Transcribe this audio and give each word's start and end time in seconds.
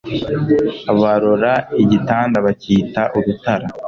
Barora 1.01 1.51
igitanda 1.83 2.37
bacyita 2.45 3.01
urutara 3.17 3.65